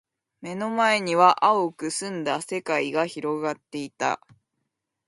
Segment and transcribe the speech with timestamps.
[0.41, 4.19] 目の前には蒼く澄んだ世界が広がっていた。